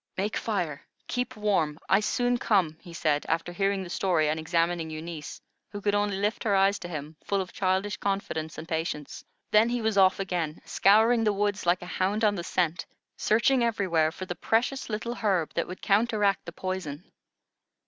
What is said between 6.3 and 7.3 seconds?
her eyes to him,